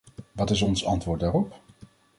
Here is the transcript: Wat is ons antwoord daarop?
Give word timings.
Wat 0.31 0.49
is 0.49 0.61
ons 0.61 0.85
antwoord 0.85 1.19
daarop? 1.19 1.61